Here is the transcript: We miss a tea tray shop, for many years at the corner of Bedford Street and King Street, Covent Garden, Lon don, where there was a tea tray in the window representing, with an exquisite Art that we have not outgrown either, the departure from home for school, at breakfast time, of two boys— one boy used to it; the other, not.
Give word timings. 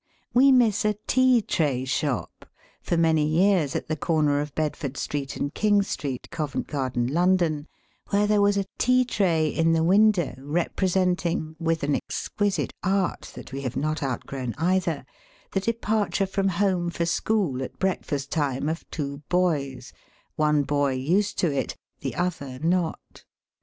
We 0.33 0.51
miss 0.51 0.83
a 0.83 0.95
tea 1.05 1.43
tray 1.43 1.85
shop, 1.85 2.47
for 2.81 2.97
many 2.97 3.23
years 3.23 3.75
at 3.75 3.85
the 3.87 3.95
corner 3.95 4.39
of 4.41 4.55
Bedford 4.55 4.97
Street 4.97 5.35
and 5.35 5.53
King 5.53 5.83
Street, 5.83 6.27
Covent 6.31 6.65
Garden, 6.65 7.05
Lon 7.05 7.35
don, 7.35 7.67
where 8.09 8.25
there 8.25 8.41
was 8.41 8.57
a 8.57 8.65
tea 8.79 9.05
tray 9.05 9.47
in 9.49 9.73
the 9.73 9.83
window 9.83 10.33
representing, 10.39 11.55
with 11.59 11.83
an 11.83 11.93
exquisite 11.95 12.73
Art 12.81 13.31
that 13.35 13.53
we 13.53 13.61
have 13.61 13.75
not 13.77 14.01
outgrown 14.01 14.55
either, 14.57 15.05
the 15.51 15.59
departure 15.59 16.25
from 16.25 16.47
home 16.47 16.89
for 16.89 17.05
school, 17.05 17.61
at 17.61 17.77
breakfast 17.77 18.31
time, 18.31 18.69
of 18.69 18.89
two 18.89 19.21
boys— 19.29 19.93
one 20.35 20.63
boy 20.63 20.93
used 20.93 21.37
to 21.37 21.53
it; 21.55 21.77
the 21.99 22.15
other, 22.15 22.57
not. 22.57 23.23